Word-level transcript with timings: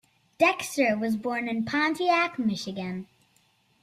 Dexter 0.39 0.97
was 0.97 1.15
born 1.15 1.47
in 1.47 1.63
Pontiac, 1.63 2.39
Michigan. 2.39 3.05